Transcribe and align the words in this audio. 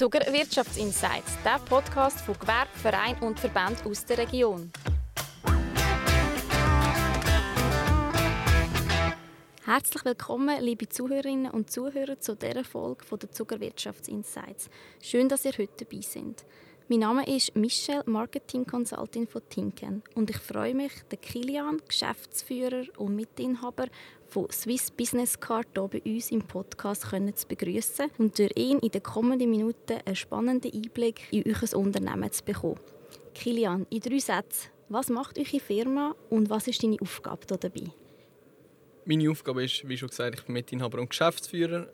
Zuger 0.00 0.32
Wirtschaftsinsights, 0.32 1.36
der 1.44 1.58
Podcast 1.58 2.22
von 2.22 2.34
Gewerbe, 2.38 2.70
Verein 2.72 3.18
und 3.20 3.38
Verband 3.38 3.84
aus 3.84 4.06
der 4.06 4.16
Region. 4.16 4.72
Herzlich 9.66 10.02
willkommen, 10.06 10.58
liebe 10.62 10.88
Zuhörerinnen 10.88 11.52
und 11.52 11.70
Zuhörer, 11.70 12.18
zu 12.18 12.34
dieser 12.34 12.64
Folge 12.64 13.04
der 13.14 13.30
Zuger 13.30 13.60
Wirtschaftsinsights. 13.60 14.70
Schön, 15.02 15.28
dass 15.28 15.44
ihr 15.44 15.52
heute 15.52 15.84
dabei 15.84 16.00
seid. 16.00 16.46
Mein 16.90 16.98
Name 16.98 17.24
ist 17.24 17.54
Michelle, 17.54 18.02
Marketing 18.06 18.66
Consultant 18.66 19.30
von 19.30 19.42
Tinken 19.48 20.02
und 20.16 20.28
ich 20.28 20.38
freue 20.38 20.74
mich, 20.74 20.90
den 21.12 21.20
Kilian, 21.20 21.80
Geschäftsführer 21.86 22.82
und 22.96 23.14
Mitinhaber 23.14 23.86
von 24.26 24.50
Swiss 24.50 24.90
Business 24.90 25.38
Card 25.38 25.68
hier 25.72 25.86
bei 25.86 26.02
uns 26.04 26.32
im 26.32 26.42
Podcast 26.42 27.02
zu 27.02 27.46
begrüßen 27.46 28.10
und 28.18 28.36
durch 28.36 28.50
ihn 28.56 28.80
in 28.80 28.90
den 28.90 29.04
kommenden 29.04 29.50
Minuten 29.50 30.00
einen 30.04 30.16
spannenden 30.16 30.72
Einblick 30.74 31.20
in 31.30 31.44
euer 31.46 31.78
Unternehmen 31.78 32.32
zu 32.32 32.44
bekommen. 32.44 32.80
Kilian, 33.34 33.86
in 33.90 34.00
drei 34.00 34.18
Sätzen, 34.18 34.70
was 34.88 35.10
macht 35.10 35.38
eure 35.38 35.60
Firma 35.60 36.16
und 36.28 36.50
was 36.50 36.66
ist 36.66 36.82
deine 36.82 36.96
Aufgabe 37.00 37.46
hier 37.48 37.56
dabei? 37.56 37.92
Meine 39.04 39.30
Aufgabe 39.30 39.62
ist, 39.62 39.88
wie 39.88 39.96
schon 39.96 40.08
gesagt, 40.08 40.40
ich 40.40 40.44
bin 40.44 40.54
Mitinhaber 40.54 40.98
und 40.98 41.10
Geschäftsführer, 41.10 41.86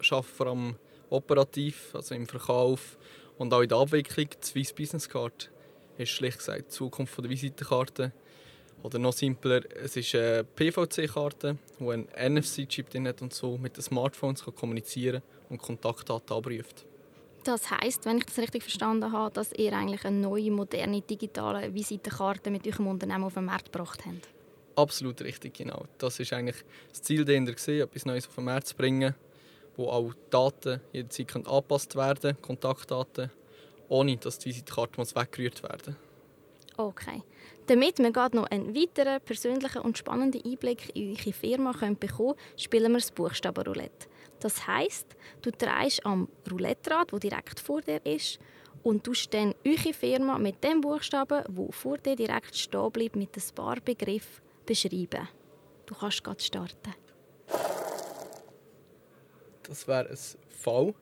arbeite 0.00 0.22
vor 0.24 0.48
allem 0.48 0.74
operativ, 1.08 1.94
also 1.94 2.16
im 2.16 2.26
Verkauf 2.26 2.98
und 3.40 3.54
auch 3.54 3.62
in 3.62 3.70
der 3.70 3.78
Abwicklung, 3.78 4.28
die 4.28 4.46
Swiss 4.46 4.70
Business 4.70 5.08
Card 5.08 5.50
ist 5.96 6.10
schlicht 6.10 6.38
gesagt 6.38 6.58
die 6.58 6.68
Zukunft 6.68 7.16
der 7.16 7.30
Visitenkarte. 7.30 8.12
Oder 8.82 8.98
noch 8.98 9.14
simpler, 9.14 9.62
es 9.82 9.96
ist 9.96 10.14
eine 10.14 10.44
PVC-Karte, 10.44 11.56
die 11.78 11.88
einen 11.88 12.06
NFC-Chip 12.36 12.90
drin 12.90 13.08
hat 13.08 13.22
und 13.22 13.32
so 13.32 13.56
mit 13.56 13.78
den 13.78 13.82
Smartphones 13.82 14.44
kann 14.44 14.54
kommunizieren 14.54 15.22
und 15.48 15.56
Kontaktdaten 15.56 16.36
abruft. 16.36 16.84
Das 17.44 17.70
heißt, 17.70 18.04
wenn 18.04 18.18
ich 18.18 18.26
das 18.26 18.36
richtig 18.36 18.62
verstanden 18.62 19.10
habe, 19.10 19.32
dass 19.32 19.52
ihr 19.52 19.72
eigentlich 19.72 20.04
eine 20.04 20.18
neue, 20.18 20.50
moderne, 20.50 21.00
digitale 21.00 21.72
Visitenkarte 21.72 22.50
mit 22.50 22.66
eurem 22.66 22.88
Unternehmen 22.88 23.24
auf 23.24 23.34
den 23.34 23.46
Markt 23.46 23.72
gebracht 23.72 24.02
habt? 24.04 24.28
Absolut 24.76 25.22
richtig, 25.22 25.54
genau. 25.54 25.86
Das 25.96 26.20
ist 26.20 26.34
eigentlich 26.34 26.62
das 26.90 27.00
Ziel 27.00 27.24
dahinter, 27.24 27.52
etwas 27.52 28.04
Neues 28.04 28.28
auf 28.28 28.34
den 28.34 28.44
Markt 28.44 28.66
zu 28.66 28.76
bringen 28.76 29.14
wo 29.80 29.88
auch 29.88 30.12
Daten 30.30 30.80
jederzeit 30.92 31.34
angepasst 31.34 31.96
werden 31.96 32.20
können, 32.20 32.42
Kontaktdaten, 32.42 33.30
ohne 33.88 34.16
dass 34.16 34.38
die 34.38 34.50
Visitenkarte 34.50 35.16
weggerührt 35.16 35.62
werden 35.62 35.96
Okay. 36.80 37.22
Damit 37.66 37.98
wir 37.98 38.10
gerade 38.10 38.36
noch 38.36 38.46
einen 38.46 38.74
weiteren 38.74 39.20
persönlichen 39.20 39.82
und 39.82 39.98
spannenden 39.98 40.42
Einblick 40.44 40.96
in 40.96 41.10
eure 41.10 41.32
Firma 41.32 41.72
bekommen 41.72 41.98
können, 41.98 42.34
spielen 42.56 42.92
wir 42.92 42.98
das 42.98 43.12
Buchstabenroulette. 43.12 44.08
Das 44.40 44.66
heisst, 44.66 45.14
du 45.42 45.50
drehst 45.50 46.04
am 46.06 46.28
Roulette-Rad, 46.50 47.12
das 47.12 47.20
direkt 47.20 47.60
vor 47.60 47.82
dir 47.82 48.04
ist, 48.06 48.38
und 48.82 49.06
du 49.06 49.12
dann 49.30 49.54
eure 49.66 49.92
Firma 49.92 50.38
mit 50.38 50.64
dem 50.64 50.80
Buchstaben, 50.80 51.44
wo 51.50 51.70
vor 51.70 51.98
dir 51.98 52.16
direkt 52.16 52.56
stehen 52.56 52.90
bleibt, 52.90 53.16
mit 53.16 53.36
ein 53.36 53.54
paar 53.54 53.76
Begriffen 53.80 54.42
beschreiben. 54.64 55.28
Du 55.84 55.94
kannst 55.94 56.24
gerade 56.24 56.40
starten. 56.40 56.94
Das 59.62 59.86
wäre 59.86 60.08
ein 60.08 60.18
V. 60.48 60.94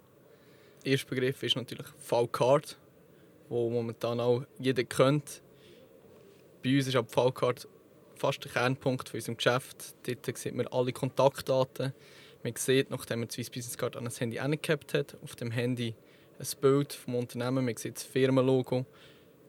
Erste 0.85 1.07
Begriff 1.07 1.43
ist 1.43 1.57
natürlich 1.57 1.87
V-Card, 1.99 2.77
wo 3.49 3.71
momentan 3.71 4.21
auch 4.21 4.45
jeder 4.59 4.85
kennt. 4.85 5.43
Bei 6.63 6.77
uns 6.77 6.87
ist 6.87 6.95
die 6.95 7.03
V-Card 7.03 7.69
fast 8.17 8.45
der 8.45 8.53
Kernpunkt 8.53 9.13
unserem 9.15 9.37
Geschäft. 9.37 9.95
Dort 10.07 10.39
sieht 10.39 10.55
man 10.55 10.67
alle 10.69 10.93
Kontaktdaten. 10.93 11.93
Man 12.43 12.55
sieht, 12.57 12.91
nachdem 12.91 13.21
man 13.21 13.29
die 13.29 13.35
Swiss 13.35 13.51
Business 13.51 13.79
Card 13.79 13.97
an 13.97 14.05
das 14.05 14.21
Handy 14.21 14.39
angehabt 14.39 14.95
hat, 14.95 15.17
auf 15.23 15.35
dem 15.37 15.51
Handy 15.51 15.95
ein 16.39 16.47
Bild 16.61 16.93
vom 16.93 17.17
Unternehmen, 17.17 17.65
man 17.65 17.77
sieht 17.77 17.97
das 17.97 18.05
Firmenlogo 18.05 18.87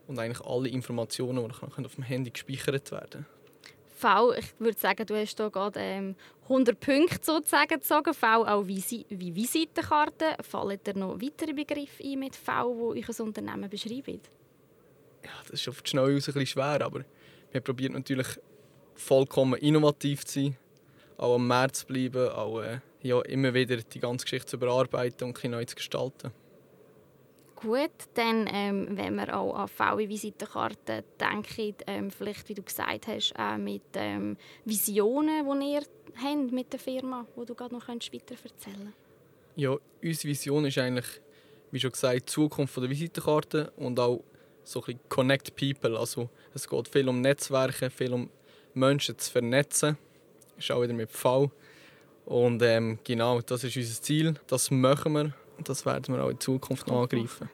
und 0.07 0.17
eigentlich 0.19 0.45
alle 0.45 0.69
Informationen, 0.69 1.47
die 1.47 1.85
auf 1.85 1.95
dem 1.95 2.03
Handy 2.03 2.31
gespeichert 2.31 2.91
werden 2.91 3.09
können. 3.11 3.38
V, 3.99 4.33
ich 4.33 4.59
würde 4.59 4.79
sagen, 4.79 5.05
du 5.05 5.15
hast 5.15 5.37
hier 5.37 5.49
gerade 5.49 5.79
ähm, 5.79 6.15
100 6.43 6.79
Punkte 6.79 7.19
sozusagen 7.21 7.67
gezogen. 7.67 8.13
V 8.13 8.45
auch 8.45 8.65
wie, 8.65 9.05
wie 9.09 9.35
Visitenkarte. 9.35 10.37
Fallen 10.41 10.79
dir 10.85 10.95
noch 10.95 11.21
weitere 11.21 11.53
Begriffe 11.53 12.03
ein 12.03 12.19
mit 12.19 12.35
V, 12.35 12.93
die 12.93 12.99
euch 13.01 13.19
ein 13.19 13.25
Unternehmen 13.25 13.69
beschreiben? 13.69 14.21
Ja, 15.23 15.31
das 15.41 15.59
ist 15.59 15.67
auf 15.67 15.81
die 15.81 15.89
Schnelle 15.89 16.07
ein 16.07 16.15
bisschen 16.15 16.45
schwer, 16.45 16.81
aber 16.81 17.03
wir 17.51 17.61
probieren 17.61 17.93
natürlich 17.93 18.39
vollkommen 18.95 19.59
innovativ 19.59 20.25
zu 20.25 20.43
sein, 20.43 20.57
auch 21.17 21.35
am 21.35 21.47
März 21.47 21.79
zu 21.79 21.87
bleiben, 21.87 22.29
auch 22.29 22.61
äh, 22.61 22.79
ja, 23.01 23.21
immer 23.23 23.53
wieder 23.53 23.77
die 23.77 23.99
ganze 23.99 24.23
Geschichte 24.23 24.47
zu 24.47 24.55
überarbeiten 24.55 25.27
und 25.27 25.43
neu 25.43 25.65
zu 25.65 25.75
gestalten. 25.75 26.31
Gut, 27.61 27.91
dann, 28.13 28.49
ähm, 28.51 28.87
wenn 28.91 29.15
wir 29.15 29.37
auch 29.37 29.53
an 29.53 29.67
VW-Visitenkarten 29.67 31.03
denken, 31.19 31.75
ähm, 31.87 32.09
vielleicht, 32.09 32.47
wie 32.47 32.53
du 32.53 32.63
gesagt 32.63 33.07
hast, 33.07 33.33
auch 33.37 33.57
mit 33.57 33.81
ähm, 33.95 34.37
Visionen, 34.63 35.45
die 35.59 35.73
ihr 35.73 35.81
habt 36.23 36.51
mit 36.53 36.71
der 36.71 36.79
Firma, 36.79 37.25
die 37.35 37.45
du 37.45 37.55
gerade 37.55 37.75
noch 37.75 37.87
weiter 37.89 38.35
erzählen. 38.43 38.93
Ja, 39.57 39.75
unsere 40.01 40.29
Vision 40.29 40.65
ist 40.65 40.77
eigentlich, 40.77 41.21
wie 41.71 41.81
schon 41.81 41.91
gesagt, 41.91 42.15
die 42.15 42.25
Zukunft 42.25 42.77
der 42.77 42.89
Visitenkarte 42.89 43.73
und 43.75 43.99
auch 43.99 44.23
so 44.63 44.81
ein 44.85 44.97
Connect 45.09 45.53
People. 45.57 45.99
Also 45.99 46.29
es 46.53 46.69
geht 46.69 46.87
viel 46.87 47.09
um 47.09 47.19
Netzwerke, 47.19 47.89
viel 47.89 48.13
um 48.13 48.29
Menschen 48.73 49.17
zu 49.17 49.29
vernetzen. 49.29 49.97
Das 50.55 50.63
ist 50.63 50.71
auch 50.71 50.81
wieder 50.81 50.93
mit 50.93 51.11
V. 51.11 51.51
Und 52.25 52.61
ähm, 52.61 52.99
genau, 53.03 53.41
das 53.41 53.65
ist 53.65 53.75
unser 53.75 54.01
Ziel. 54.01 54.35
Das 54.47 54.71
machen 54.71 55.11
wir 55.11 55.33
das 55.63 55.85
werden 55.85 56.15
wir 56.15 56.23
auch 56.23 56.29
in 56.29 56.39
Zukunft 56.39 56.87
noch 56.87 57.03
angreifen. 57.03 57.49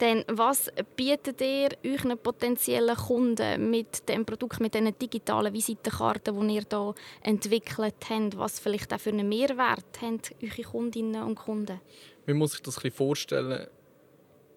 Denn 0.00 0.24
was 0.26 0.72
bietet 0.96 1.40
ihr 1.40 1.68
euren 1.84 2.18
potenziellen 2.18 2.96
Kunden 2.96 3.70
mit 3.70 4.08
dem 4.08 4.24
Produkt, 4.26 4.58
mit 4.58 4.74
diesen 4.74 4.98
digitalen 4.98 5.52
Visitenkarten, 5.52 6.48
die 6.48 6.54
ihr 6.56 6.64
hier 6.68 6.94
entwickelt 7.22 7.94
habt? 8.10 8.36
Was 8.36 8.58
vielleicht 8.58 8.92
auch 8.92 8.98
für 8.98 9.10
einen 9.10 9.28
Mehrwert 9.28 10.00
haben 10.02 10.20
eure 10.42 10.62
Kundinnen 10.62 11.22
und 11.22 11.36
Kunden? 11.36 11.80
Man 12.26 12.36
muss 12.38 12.52
sich 12.52 12.62
das 12.62 12.76
ein 12.78 12.82
bisschen 12.82 12.96
vorstellen. 12.96 13.68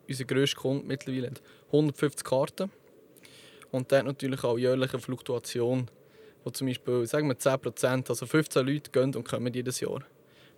Unser 0.07 0.25
grösster 0.25 0.59
Kunde 0.59 0.87
mittlerweile 0.87 1.27
hat 1.27 1.41
150 1.67 2.23
Karten. 2.25 2.71
Und 3.71 3.91
der 3.91 3.99
hat 3.99 4.05
natürlich 4.05 4.43
auch 4.43 4.57
jährliche 4.57 4.97
Fluktuation, 4.97 5.87
wo 6.43 6.49
zum 6.49 6.67
Beispiel 6.67 7.05
sagen 7.05 7.27
wir 7.27 7.35
10%, 7.35 8.09
also 8.09 8.25
15 8.25 8.65
Leute 8.65 8.89
gehen 8.89 9.13
und 9.13 9.27
kommen 9.27 9.53
jedes 9.53 9.81
Jahr. 9.81 9.99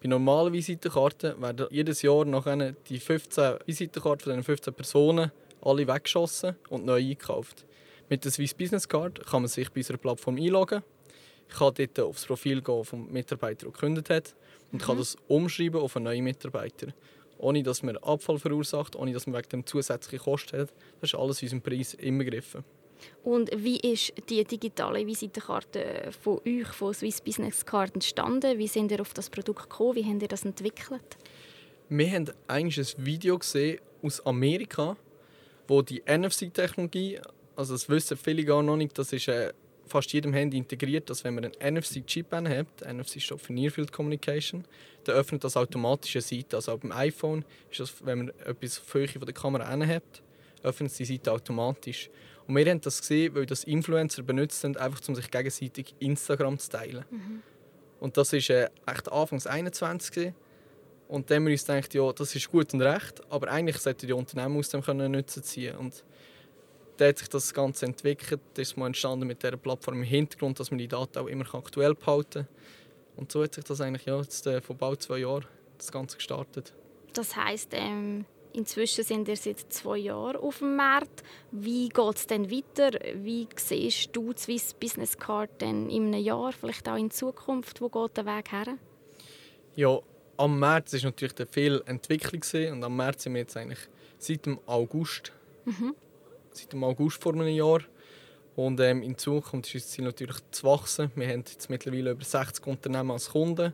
Bei 0.02 0.08
normalen 0.08 0.54
Visitenkarten 0.54 1.42
werden 1.42 1.68
jedes 1.72 2.02
Jahr 2.02 2.24
nachher 2.24 2.74
die 2.88 3.00
15 3.00 3.56
Visitenkarten 3.66 4.24
von 4.24 4.34
den 4.34 4.44
15 4.44 4.74
Personen 4.74 5.32
alle 5.62 5.88
weggeschossen 5.88 6.56
und 6.70 6.86
neu 6.86 7.00
eingekauft. 7.00 7.66
Mit 8.08 8.24
der 8.24 8.32
Swiss 8.32 8.54
Business 8.54 8.88
Card 8.88 9.26
kann 9.26 9.42
man 9.42 9.50
sich 9.50 9.70
bei 9.72 9.82
unserer 9.82 9.98
Plattform 9.98 10.38
einloggen. 10.38 10.84
Ich 11.50 11.56
kann 11.56 11.74
dort 11.74 12.00
aufs 12.00 12.26
Profil 12.26 12.62
gehen 12.62 12.86
vom 12.86 13.12
Mitarbeiter, 13.12 13.66
der 13.66 13.72
gekündigt 13.74 14.10
hat 14.10 14.36
und 14.72 14.82
mhm. 14.82 14.86
kann 14.86 14.98
das 14.98 15.18
umschreiben 15.28 15.82
auf 15.82 15.96
einen 15.98 16.06
neuen 16.06 16.24
Mitarbeiter. 16.24 16.88
Ohne 17.38 17.62
dass 17.62 17.84
man 17.84 17.98
Abfall 17.98 18.40
verursacht, 18.40 18.96
ohne 18.96 19.12
dass 19.12 19.28
man 19.28 19.38
wegen 19.38 19.50
dem 19.50 19.66
zusätzliche 19.66 20.24
Kosten 20.24 20.62
hat. 20.62 20.74
Das 21.02 21.12
ist 21.12 21.20
alles 21.20 21.42
in 21.42 21.48
unserem 21.48 21.62
Preis 21.62 21.94
inbegriffen. 21.94 22.64
Und 23.24 23.50
wie 23.56 23.78
ist 23.78 24.14
die 24.30 24.44
digitale 24.44 25.06
Visitenkarte 25.06 26.12
von 26.22 26.40
euch, 26.46 26.68
von 26.68 26.94
Swiss 26.94 27.22
Business 27.22 27.66
Card, 27.66 27.96
entstanden? 27.96 28.58
Wie 28.58 28.68
sind 28.68 28.92
ihr 28.92 29.02
auf 29.02 29.14
das 29.14 29.30
Produkt 29.30 29.70
gekommen? 29.70 29.96
Wie 29.96 30.06
habt 30.06 30.22
ihr 30.22 30.28
das 30.28 30.46
entwickelt? 30.46 31.18
Wir 31.90 32.12
haben 32.12 32.30
eigentlich 32.48 32.96
ein 32.98 33.06
Video 33.06 33.38
gesehen 33.38 33.80
aus 34.04 34.26
Amerika, 34.26 34.96
wo 35.68 35.82
die 35.82 36.02
NFC-Technologie, 36.08 37.20
also 37.56 37.74
das 37.74 37.90
wissen 37.90 38.18
viele 38.18 38.44
gar 38.44 38.64
noch 38.64 38.78
nicht, 38.78 38.98
das 38.98 39.12
ist 39.12 39.28
äh, 39.28 39.54
fast 39.90 40.14
jedem 40.14 40.34
Handy 40.34 40.58
integriert, 40.58 41.10
dass 41.10 41.24
wenn 41.24 41.36
man 41.36 41.46
einen 41.46 41.76
NFC-Chip 41.76 42.32
hat, 42.32 42.68
NFC 42.86 43.22
steht 43.22 43.42
für 43.42 43.54
Near 43.54 43.72
Field 43.72 43.92
Communication, 43.92 44.64
dann 45.04 45.16
öffnet 45.16 45.44
das 45.44 45.58
automatisch 45.58 46.16
eine 46.16 46.22
Seite. 46.22 46.56
Also 46.56 46.78
beim 46.78 46.92
iPhone 46.92 47.44
ist 47.70 47.80
das, 47.80 48.06
wenn 48.06 48.20
man 48.20 48.30
etwas 48.46 48.80
auf 48.80 48.94
Höhe 48.94 49.08
von 49.08 49.26
der 49.26 49.34
Kamera 49.34 49.68
hat, 49.68 50.22
öffnet 50.64 50.98
die 50.98 51.06
Seite 51.06 51.32
automatisch. 51.32 52.10
Und 52.48 52.56
wir 52.56 52.66
haben 52.70 52.82
das 52.82 53.00
gesehen, 53.02 53.36
weil 53.36 53.46
das 53.46 53.64
Influencer 53.64 54.24
benutzt 54.24 54.64
haben, 54.64 54.76
einfach 54.78 55.02
um 55.08 55.16
sich 55.16 55.30
gegenseitig 55.30 55.96
Instagram 56.00 56.58
zu 56.58 56.70
teilen. 56.70 57.06
Mhm. 57.10 57.42
Und 58.00 58.18
das 58.18 58.34
war 58.34 58.40
äh, 58.40 58.70
echt 58.88 59.12
Anfangs 59.12 59.46
21 59.46 60.12
gewesen. 60.12 60.36
Und 61.08 61.30
dann 61.30 61.38
haben 61.38 61.46
wir 61.48 61.52
uns 61.54 61.66
gedacht, 61.66 61.94
ja, 61.94 62.12
das 62.14 62.36
ist 62.36 62.52
gut 62.52 62.74
und 62.74 62.82
recht, 62.82 63.22
aber 63.32 63.50
eigentlich 63.50 63.78
sollten 63.78 64.06
die 64.06 64.14
Unternehmen 64.14 64.58
aus 64.58 64.70
dem 64.70 64.82
können 64.82 65.12
nutzen 65.12 65.44
ziehen. 65.44 65.76
Und 65.76 66.04
dann 66.98 67.10
hat 67.10 67.18
sich 67.18 67.30
das 67.30 67.54
Ganze 67.54 67.88
entwickelt. 67.88 68.42
Das 68.54 68.70
ist 68.70 68.78
mal 68.78 68.88
entstanden 68.88 69.26
mit 69.26 69.42
dieser 69.42 69.58
Plattform 69.58 69.98
im 69.98 70.04
Hintergrund, 70.04 70.60
dass 70.60 70.70
man 70.70 70.78
die 70.78 70.88
Daten 70.88 71.18
auch 71.18 71.28
immer 71.28 71.46
aktuell 71.54 71.96
behalten 71.96 72.46
kann. 72.46 72.48
Und 73.16 73.32
so 73.32 73.44
hat 73.44 73.56
sich 73.56 73.64
das 73.64 73.82
eigentlich 73.82 74.06
ja, 74.06 74.20
jetzt, 74.20 74.46
äh, 74.48 74.62
vor 74.62 74.76
bald 74.76 75.02
zwei 75.02 75.20
Jahren 75.20 75.46
das 75.78 75.92
Ganze 75.92 76.18
gestartet. 76.18 76.74
Das 77.14 77.36
heisst, 77.36 77.70
ähm, 77.74 78.26
Inzwischen 78.54 79.04
sind 79.04 79.28
wir 79.28 79.38
seit 79.38 79.60
zwei 79.72 79.98
Jahren 79.98 80.38
auf 80.38 80.60
dem 80.60 80.76
Markt. 80.76 81.24
Wie 81.52 81.90
geht 81.90 82.16
es 82.16 82.28
denn 82.28 82.50
weiter? 82.50 82.98
Wie 83.16 83.48
siehst 83.56 84.10
du 84.14 84.34
die 84.34 84.42
Swiss 84.42 84.74
Business 84.74 85.18
Card 85.18 85.62
denn 85.62 85.90
in 85.90 86.08
einem 86.08 86.24
Jahr, 86.24 86.52
vielleicht 86.52 86.90
auch 86.90 86.98
in 86.98 87.12
Zukunft? 87.12 87.80
Wo 87.80 87.90
geht 87.90 88.18
der 88.18 88.26
Weg 88.26 88.52
her? 88.52 88.78
Ja, 89.76 90.00
am 90.38 90.60
März 90.60 90.94
ist 90.94 91.04
natürlich 91.04 91.36
viel 91.52 91.84
Entwicklung 91.86 92.42
und 92.74 92.84
am 92.84 92.96
März 92.96 93.24
sind 93.24 93.34
wir 93.34 93.42
jetzt 93.42 93.56
eigentlich 93.56 93.80
seit 94.18 94.46
dem 94.46 94.60
August, 94.66 95.32
mhm. 95.66 95.94
seit 96.52 96.74
dem 96.74 96.84
August 96.84 97.22
vor 97.22 97.34
einem 97.34 97.48
Jahr. 97.48 97.82
Und 98.56 98.80
ähm, 98.80 99.04
in 99.04 99.18
Zukunft 99.18 99.74
ist 99.76 99.86
das 99.86 99.92
Ziel 99.92 100.06
natürlich 100.06 100.38
zu 100.52 100.64
wachsen. 100.68 101.12
Wir 101.16 101.28
haben 101.28 101.46
jetzt 101.48 101.70
mittlerweile 101.70 102.12
über 102.12 102.24
60 102.24 102.66
Unternehmen 102.68 103.12
als 103.12 103.30
Kunden. 103.30 103.74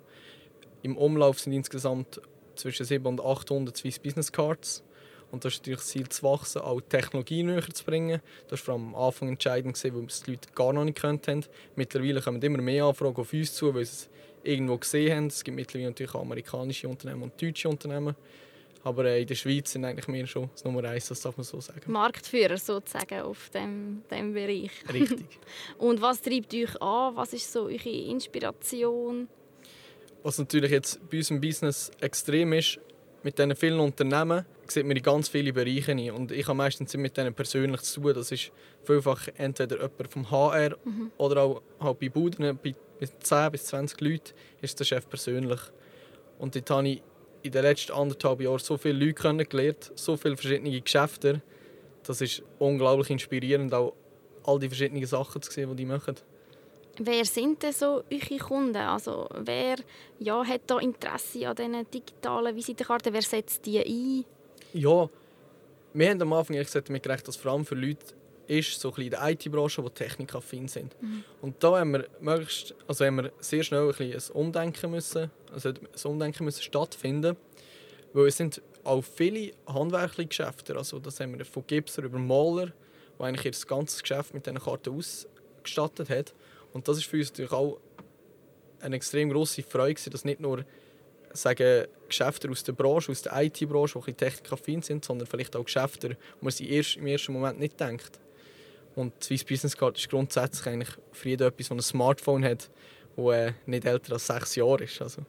Im 0.83 0.97
Umlauf 0.97 1.39
sind 1.39 1.53
insgesamt 1.53 2.21
zwischen 2.55 2.85
700 2.85 3.25
und 3.25 3.31
800 3.31 3.77
Swiss 3.77 3.99
Business 3.99 4.31
Cards. 4.31 4.83
Und 5.31 5.43
das 5.43 5.53
ist 5.53 5.59
natürlich 5.59 5.79
das 5.79 5.87
Ziel 5.87 6.09
zu 6.09 6.23
wachsen, 6.23 6.61
auch 6.61 6.81
Technologie 6.81 7.43
näher 7.43 7.67
zu 7.73 7.83
bringen. 7.83 8.21
Das 8.47 8.65
war 8.67 8.75
am 8.75 8.95
Anfang 8.95 9.29
entscheidend, 9.29 9.83
weil 9.83 10.05
es 10.05 10.23
die 10.23 10.31
Leute 10.31 10.49
gar 10.53 10.71
noch 10.71 10.85
nicht 10.85 11.03
haben. 11.03 11.45
Mittlerweile 11.75 12.21
kommen 12.21 12.41
immer 12.41 12.61
mehr 12.61 12.85
Anfragen 12.85 13.17
auf 13.17 13.33
uns 13.33 13.53
zu, 13.53 13.73
weil 13.73 13.85
sie 13.85 13.91
es 13.91 14.09
irgendwo 14.43 14.77
gesehen 14.77 15.15
haben. 15.15 15.27
Es 15.27 15.43
gibt 15.43 15.55
mittlerweile 15.55 15.89
natürlich 15.89 16.13
auch 16.13 16.21
amerikanische 16.21 16.87
Unternehmen 16.87 17.23
und 17.23 17.41
deutsche 17.41 17.67
Unternehmen. 17.67 18.15
Aber 18.85 19.05
äh, 19.05 19.21
in 19.21 19.27
der 19.27 19.33
Schweiz 19.35 19.71
sind 19.71 19.83
eigentlich 19.83 20.07
wir 20.07 20.27
schon 20.27 20.47
das 20.53 20.63
Nummer 20.63 20.83
eins, 20.83 21.07
das 21.07 21.19
darf 21.19 21.35
man 21.35 21.43
so 21.43 21.59
sagen. 21.59 21.91
Marktführer 21.91 22.57
sozusagen 22.57 23.21
auf 23.21 23.49
dem, 23.49 24.03
dem 24.11 24.31
Bereich. 24.31 24.69
Richtig. 24.93 25.25
und 25.79 25.99
was 26.01 26.21
treibt 26.21 26.53
euch 26.53 26.79
an? 26.79 27.15
Was 27.15 27.33
ist 27.33 27.51
so 27.51 27.63
eure 27.63 27.89
Inspiration? 27.89 29.27
Was 30.25 30.39
natürlich 30.39 30.71
jetzt 30.71 31.07
bei 31.07 31.17
unserem 31.17 31.39
Business 31.39 31.91
extrem 32.01 32.53
ist, 32.53 32.79
mit 33.21 33.37
diesen 33.37 33.55
vielen 33.55 33.79
Unternehmen 33.79 34.43
sieht 34.65 34.83
man 34.83 34.97
in 34.97 35.03
ganz 35.03 35.29
viele 35.29 35.53
Bereiche 35.53 35.91
ein. 35.91 36.09
Und 36.09 36.31
ich 36.31 36.47
habe 36.47 36.57
meistens 36.57 36.97
mit 36.97 37.15
denen 37.15 37.31
persönlich 37.35 37.81
zu 37.81 38.01
tun. 38.01 38.15
Das 38.15 38.31
ist 38.31 38.51
vielfach 38.85 39.27
entweder 39.37 39.75
jemand 39.75 40.11
vom 40.11 40.31
HR 40.31 40.77
mhm. 40.83 41.11
oder 41.19 41.43
auch 41.43 41.61
halt 41.79 41.99
bei 41.99 42.09
Buden, 42.09 42.57
bei 42.57 42.73
10 42.99 43.51
bis 43.51 43.65
20 43.65 44.01
Leuten 44.01 44.33
ist 44.61 44.79
der 44.79 44.85
Chef 44.85 45.07
persönlich. 45.07 45.59
Und 46.39 46.55
dort 46.55 46.71
habe 46.71 46.87
ich 46.87 47.03
in 47.43 47.51
den 47.51 47.61
letzten 47.61 47.91
anderthalb 47.91 48.41
Jahren 48.41 48.57
so 48.57 48.79
viele 48.79 49.05
Leute 49.05 49.13
kennengelernt, 49.13 49.91
so 49.93 50.17
viele 50.17 50.37
verschiedene 50.37 50.81
Geschäfte. 50.81 51.43
Das 52.01 52.19
ist 52.21 52.41
unglaublich 52.57 53.11
inspirierend, 53.11 53.75
auch 53.75 53.93
all 54.43 54.57
die 54.57 54.69
verschiedenen 54.69 55.05
Sachen 55.05 55.43
zu 55.43 55.51
sehen, 55.51 55.69
die 55.69 55.75
die 55.75 55.85
machen. 55.85 56.15
Wer 56.97 57.25
sind 57.25 57.61
denn 57.61 57.73
so 57.73 58.03
eure 58.11 58.39
Kunden? 58.39 58.77
Also 58.77 59.27
wer 59.39 59.77
ja, 60.19 60.45
hat 60.45 60.61
da 60.67 60.79
Interesse 60.79 61.47
an 61.47 61.55
diesen 61.55 61.91
digitalen 61.91 62.55
Visitenkarten? 62.55 63.13
Wer 63.13 63.21
setzt 63.21 63.65
die 63.65 63.79
ein? 63.79 64.25
Ja, 64.73 65.09
wir 65.93 66.09
haben 66.09 66.21
am 66.21 66.33
Anfang 66.33 66.57
gesagt, 66.57 66.89
damit 66.89 67.03
gerechnet, 67.03 67.27
dass 67.27 67.35
vor 67.35 67.53
allem 67.53 67.65
für 67.65 67.75
Leute 67.75 68.05
ist, 68.47 68.79
so 68.79 68.89
in 68.97 69.09
der 69.09 69.27
IT-Branche, 69.29 69.81
die 69.81 69.89
technikaffin 69.89 70.67
sind. 70.67 71.01
Mhm. 71.01 71.23
Und 71.41 71.63
da 71.63 71.79
haben 71.79 71.93
wir, 71.93 72.07
möglichst, 72.19 72.75
also 72.87 73.05
haben 73.05 73.17
wir 73.17 73.31
sehr 73.39 73.63
schnell 73.63 73.93
ein, 73.97 74.13
ein 74.13 74.21
Umdenken 74.33 74.91
müssen, 74.91 75.31
also 75.53 75.69
ein 75.69 75.77
Umdenken 76.03 76.45
müssen 76.45 76.61
stattfinden, 76.61 77.35
weil 78.13 78.27
es 78.27 78.37
sind 78.37 78.61
auch 78.83 79.03
viele 79.03 79.51
handwerkliche 79.67 80.27
Geschäfte, 80.27 80.75
also 80.75 80.99
das 80.99 81.19
haben 81.19 81.37
wir 81.37 81.45
von 81.45 81.65
Gipser 81.65 82.03
über 82.03 82.19
Maler, 82.19 82.71
die 83.17 83.23
eigentlich 83.23 83.45
ihr 83.45 83.67
ganzes 83.67 84.01
Geschäft 84.01 84.33
mit 84.33 84.45
diesen 84.45 84.59
Karten 84.59 84.95
ausgestattet 84.95 86.09
hat. 86.09 86.33
Und 86.75 86.89
das 86.89 86.97
ist 86.97 87.05
für 87.05 87.15
uns 87.15 87.29
natürlich 87.29 87.53
auch 87.53 87.79
eine 88.81 88.97
extrem 88.97 89.29
grosse 89.29 89.63
Freude, 89.63 90.09
dass 90.09 90.25
nicht 90.25 90.41
nur 90.41 90.65
sagen 91.31 91.85
Geschäfte 92.09 92.49
aus 92.49 92.65
der 92.65 92.73
Branche, 92.73 93.13
aus 93.13 93.21
der 93.21 93.31
IT-Branche, 93.43 93.97
die 94.05 94.13
technikaffin 94.13 94.81
sind, 94.81 95.05
sondern 95.05 95.25
vielleicht 95.25 95.55
auch 95.55 95.63
Geschäfte, 95.63 96.17
wo 96.41 96.45
man 96.45 96.51
sich 96.51 96.97
im 96.97 97.07
ersten 97.07 97.31
Moment 97.31 97.61
nicht 97.61 97.79
denkt. 97.79 98.19
Und 98.93 99.13
die 99.21 99.37
Swiss 99.37 99.45
Business 99.45 99.77
Card 99.77 99.97
ist 99.97 100.09
grundsätzlich 100.09 100.67
eigentlich 100.67 100.89
für 101.13 101.29
jeden 101.29 101.47
etwas, 101.47 101.69
das 101.69 101.77
ein 101.77 101.81
Smartphone 101.81 102.43
hat, 102.43 102.69
das 103.15 103.25
äh, 103.25 103.53
nicht 103.65 103.85
älter 103.85 104.11
als 104.11 104.27
sechs 104.27 104.55
Jahre 104.57 104.83
ist. 104.83 105.01
Also, 105.01 105.21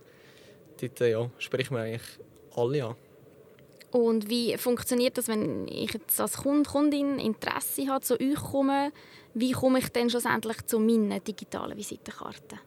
dort 0.81 1.01
äh, 1.01 1.13
ja, 1.13 1.31
spricht 1.39 1.71
man 1.71 1.83
eigentlich 1.83 2.19
alle 2.57 2.87
an. 2.87 2.97
Und 3.97 4.29
wie 4.29 4.59
funktioniert 4.59 5.17
das, 5.17 5.27
wenn 5.27 5.67
ich 5.69 5.95
jetzt 5.95 6.21
als 6.21 6.37
Kunde, 6.37 6.69
Kundin 6.69 7.19
Interesse 7.19 7.89
habe, 7.89 8.05
zu 8.05 8.21
euch 8.21 8.35
komme? 8.35 8.93
Wie 9.33 9.53
komme 9.53 9.79
ich 9.79 9.89
dann 9.89 10.11
schlussendlich 10.11 10.67
zu 10.67 10.79
meinen 10.79 11.25
digitalen 11.25 11.79
Visitenkarten? 11.79 12.61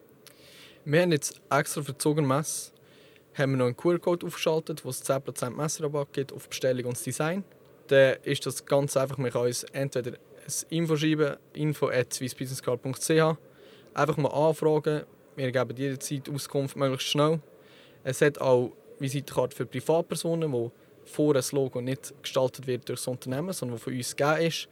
Wir 0.84 1.02
haben 1.02 1.12
jetzt 1.12 1.40
extra 1.48 1.82
für 1.82 1.92
die 1.92 1.98
Zugermesse 1.98 2.72
haben 3.34 3.52
wir 3.52 3.58
noch 3.58 3.66
einen 3.66 3.76
QR-Code 3.76 4.26
aufgeschaltet, 4.26 4.84
wo 4.84 4.88
es 4.88 5.08
10% 5.08 5.50
Messrabatt 5.50 6.12
gibt 6.12 6.32
auf 6.32 6.48
Bestellung 6.48 6.86
und 6.86 7.06
Design. 7.06 7.44
Dann 7.86 8.16
ist 8.24 8.44
das 8.44 8.66
ganz 8.66 8.96
einfach, 8.96 9.16
man 9.16 9.30
kann 9.30 9.42
uns 9.42 9.62
entweder 9.62 10.10
ein 10.12 10.52
Info 10.70 10.96
schreiben, 10.96 11.36
info.swissbusinesscard.ch. 11.52 13.38
Einfach 13.94 14.16
mal 14.16 14.30
anfragen. 14.30 15.04
Wir 15.36 15.52
geben 15.52 15.76
jederzeit 15.76 16.28
Auskunft 16.28 16.74
möglichst 16.74 17.06
schnell. 17.06 17.38
Es 18.02 18.20
hat 18.20 18.40
auch 18.40 18.72
Visitenkarte 18.98 19.54
für 19.56 19.66
Privatpersonen, 19.66 20.50
wo 20.50 20.72
vor 21.10 21.36
ein 21.36 21.44
Logo 21.52 21.80
nicht 21.80 22.14
gestaltet 22.22 22.66
wird 22.66 22.88
durch 22.88 23.00
das 23.00 23.08
Unternehmen, 23.08 23.52
sondern 23.52 23.78
von 23.78 23.92
uns 23.92 24.16
gegeben 24.16 24.46
ist. 24.46 24.68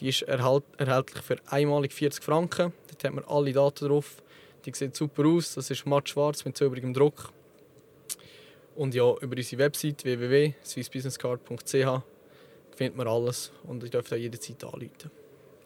Die 0.00 0.08
ist 0.08 0.22
erhältlich 0.22 1.22
für 1.22 1.36
einmalig 1.46 1.92
40 1.92 2.22
Franken. 2.22 2.72
Dort 2.88 3.04
hat 3.04 3.12
man 3.12 3.24
alle 3.24 3.52
Daten 3.52 3.88
drauf. 3.88 4.22
Die 4.64 4.72
sieht 4.74 4.96
super 4.96 5.26
aus. 5.26 5.54
Das 5.54 5.70
ist 5.70 5.86
matt 5.86 6.08
schwarz 6.08 6.44
mit 6.44 6.56
silberigem 6.56 6.94
Druck. 6.94 7.32
Und 8.76 8.94
ja, 8.94 9.12
über 9.20 9.36
unsere 9.36 9.62
Website 9.62 10.04
www.swissbusinesscard.ch 10.04 12.02
findet 12.76 12.96
man 12.96 13.08
alles 13.08 13.52
und 13.64 13.82
ihr 13.82 13.90
dürft 13.90 14.12
auch 14.12 14.16
jederzeit 14.16 14.64
anrufen. 14.64 15.10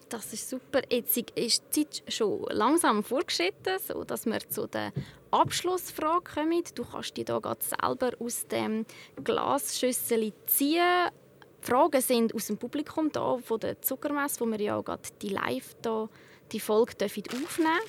Das 0.08 0.32
ist 0.32 0.48
super. 0.50 0.82
Jetzt 0.90 1.16
ist 1.16 1.62
die 1.74 1.88
Zeit 1.88 2.02
schon 2.12 2.44
langsam 2.50 3.02
vorgeschritten, 3.02 3.78
sodass 3.86 4.26
wir 4.26 4.40
zu 4.48 4.66
der 4.66 4.92
Abschlussfrage 5.34 6.32
kommen. 6.32 6.62
Du 6.76 6.84
kannst 6.84 7.16
die 7.16 7.24
hier 7.24 7.40
selber 7.58 8.12
aus 8.20 8.46
dem 8.46 8.86
Glasschüssel 9.22 10.32
ziehen. 10.46 11.10
Die 11.60 11.66
Fragen 11.66 12.00
sind 12.00 12.34
aus 12.34 12.46
dem 12.46 12.56
Publikum 12.56 13.10
da, 13.10 13.38
von 13.38 13.58
der 13.58 13.82
Zuckermesse, 13.82 14.40
wo 14.40 14.46
wir 14.46 14.60
ja 14.60 14.76
auch 14.76 14.84
gerade 14.84 15.08
die 15.20 15.30
live 15.30 15.74
da, 15.82 16.08
die 16.52 16.60
Folge 16.60 16.92
aufnehmen 17.04 17.80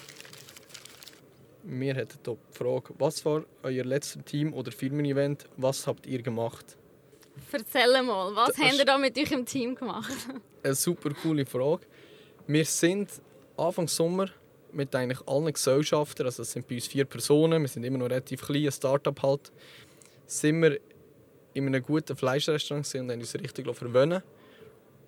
Wir 1.63 1.93
hätten 1.93 2.17
hier 2.25 2.37
die 2.51 2.57
Frage, 2.57 2.95
was 2.97 3.23
war 3.25 3.43
euer 3.61 3.83
letztes 3.83 4.23
Team- 4.25 4.53
oder 4.53 4.71
Firmen-Event? 4.71 5.45
Was 5.57 5.85
habt 5.85 6.07
ihr 6.07 6.23
gemacht? 6.23 6.77
Erzähl 7.51 8.01
mal, 8.01 8.35
was 8.35 8.49
das 8.49 8.57
habt 8.57 8.79
ihr 8.79 8.85
da 8.85 8.97
mit 8.97 9.17
eurem 9.19 9.45
Team 9.45 9.75
gemacht? 9.75 10.15
Eine 10.63 10.73
super 10.73 11.11
coole 11.21 11.45
Frage. 11.45 11.85
Wir 12.47 12.65
sind 12.65 13.09
Anfang 13.55 13.87
Sommer 13.87 14.29
mit 14.75 14.93
eigentlich 14.95 15.27
allen 15.27 15.51
Gesellschaftern, 15.51 16.27
also 16.27 16.43
es 16.43 16.51
sind 16.51 16.67
bei 16.67 16.75
uns 16.75 16.87
vier 16.87 17.05
Personen, 17.05 17.61
wir 17.61 17.69
sind 17.69 17.83
immer 17.83 17.97
noch 17.97 18.09
relativ 18.09 18.41
klein, 18.41 18.65
ein 18.65 18.71
Start-up 18.71 19.23
halt, 19.23 19.51
sind 20.27 20.61
wir 20.61 20.79
in 21.53 21.67
einem 21.67 21.81
guten 21.81 22.15
Fleischrestaurant 22.15 22.93
und 22.95 23.11
haben 23.11 23.19
uns 23.19 23.35
richtig 23.35 23.73
verwöhnen 23.73 24.21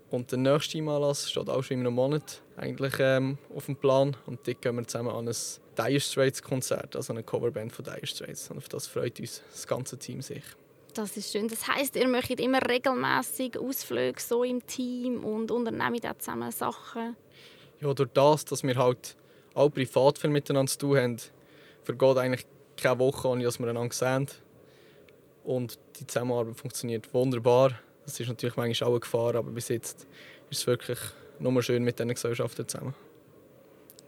und 0.10 0.32
der 0.32 0.40
nächste 0.40 0.78
Anlass 0.80 1.30
steht 1.30 1.50
auch 1.50 1.62
schon 1.62 1.80
in 1.80 1.88
einem 1.88 1.96
Monat 1.96 2.42
eigentlich 2.56 2.94
ähm, 3.00 3.38
auf 3.54 3.66
dem 3.66 3.76
Plan. 3.76 4.16
Und 4.26 4.48
dort 4.48 4.62
gehen 4.62 4.76
wir 4.78 4.88
zusammen 4.88 5.10
an 5.10 5.28
ein 5.28 5.36
Dire 5.78 6.00
Straits 6.00 6.42
Konzert, 6.42 6.96
also 6.96 7.12
eine 7.12 7.24
Coverband 7.24 7.74
von 7.74 7.84
Dire 7.84 8.08
Straits. 8.08 8.50
Und 8.50 8.58
auf 8.58 8.70
das 8.70 8.88
freut 8.88 9.20
uns 9.20 9.42
das 9.52 9.68
ganze 9.68 9.98
Team 9.98 10.22
sich. 10.22 10.44
Das 10.94 11.18
ist 11.18 11.32
schön. 11.32 11.50
Das 11.50 11.68
heißt, 11.68 11.96
ihr 11.98 12.08
möchtet 12.08 12.40
immer 12.40 12.62
regelmäßig 12.68 13.60
Ausflüge 13.60 14.20
so 14.20 14.44
im 14.44 14.66
Team 14.66 15.24
und 15.24 15.52
unternehmt 15.52 16.06
auch 16.06 16.18
zusammen 16.18 16.52
Sachen? 16.52 17.18
Ja, 17.82 17.94
durch 17.94 18.10
das, 18.14 18.46
dass 18.46 18.64
wir 18.64 18.76
halt 18.76 19.16
auch 19.58 19.70
privat 19.70 20.20
viel 20.20 20.30
miteinander 20.30 20.72
zu 20.72 20.78
tun 20.78 20.98
haben, 20.98 21.18
vergeht 21.84 22.18
eigentlich 22.18 22.46
keine 22.78 23.00
Woche, 23.00 23.28
ohne 23.28 23.44
dass 23.44 23.60
wir 23.60 23.68
einander 23.68 23.94
sehen. 23.94 24.28
Und 25.44 25.80
die 26.00 26.06
Zusammenarbeit 26.06 26.58
funktioniert 26.58 27.12
wunderbar. 27.14 27.72
Das 28.06 28.20
ist 28.20 28.28
natürlich 28.28 28.56
manchmal 28.56 28.88
auch 28.88 28.94
eine 28.94 29.00
Gefahr, 29.00 29.36
aber 29.36 29.50
bis 29.52 29.70
jetzt 29.70 30.06
ist 30.50 30.60
es 30.60 30.68
wirklich 30.68 31.00
nur 31.40 31.62
schön 31.64 31.84
mit 31.84 31.98
diesen 31.98 32.14
Gesellschaften 32.14 32.68
zusammen. 32.68 32.94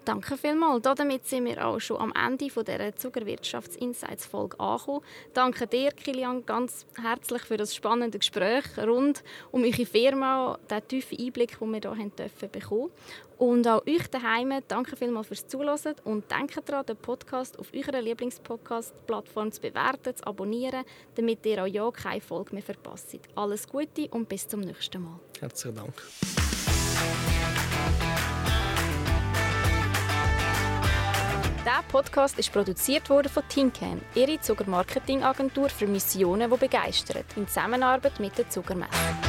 Danke 0.10 0.38
vielmals. 0.38 0.82
Damit 0.82 1.28
sind 1.28 1.46
wir 1.46 1.64
auch 1.64 1.80
schon 1.80 1.98
am 1.98 2.12
Ende 2.16 2.48
dieser 2.48 2.96
Zuckerwirtschafts-Insights-Folge 2.96 4.60
angekommen. 4.60 5.02
Danke 5.36 5.68
dir, 5.68 5.92
Kilian, 5.92 6.44
ganz 6.48 6.88
herzlich 7.00 7.44
für 7.44 7.58
das 7.58 7.76
spannende 7.76 8.18
Gespräch 8.18 8.64
rund 8.80 9.24
um 9.52 9.64
eure 9.64 9.86
Firma, 9.86 10.58
den 10.68 10.88
tiefen 10.88 11.20
Einblick, 11.20 11.60
den 11.60 11.70
wir 11.70 11.80
hier 11.80 11.92
haben 11.92 12.16
dürfen 12.16 12.50
bekommen. 12.50 12.90
Und 13.38 13.68
auch 13.68 13.86
euch 13.86 14.08
daheim, 14.08 14.52
danke 14.68 14.96
vielmals 14.96 15.28
fürs 15.28 15.46
Zuhören 15.46 15.96
und 16.04 16.32
denkt 16.32 16.60
daran, 16.68 16.88
den 16.88 16.98
Podcast 16.98 17.60
auf 17.60 17.72
eurer 17.72 18.02
Lieblingspodcast-Plattform 18.02 19.52
zu 19.52 19.62
bewerten, 19.62 20.16
zu 20.16 20.26
abonnieren, 20.26 20.86
damit 21.14 21.46
ihr 21.46 21.62
auch 21.62 21.68
ja 21.68 21.92
keine 21.92 22.20
Folge 22.20 22.56
mehr 22.56 22.64
verpasst. 22.64 23.16
Alles 23.36 23.68
Gute 23.68 24.08
und 24.10 24.28
bis 24.28 24.48
zum 24.48 24.62
nächsten 24.62 25.04
Mal. 25.04 25.20
Herzlichen 25.40 25.76
Dank. 25.76 25.94
Dieser 31.62 31.84
Podcast 31.90 32.40
ist 32.40 32.54
produziert 32.54 33.10
worden 33.10 33.30
von 33.30 33.44
Tincan, 33.50 34.02
ihre 34.16 34.40
Zuckermarketingagentur 34.40 35.70
für 35.70 35.88
Missionen, 35.88 36.50
die 36.50 36.58
begeistern, 36.58 37.24
in 37.36 37.48
Zusammenarbeit 37.48 38.20
mit 38.20 38.38
der 38.38 38.50
Zuckermesse. 38.50 39.29